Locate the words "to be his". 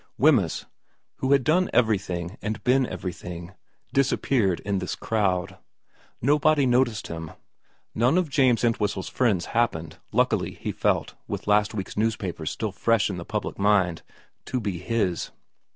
14.45-15.29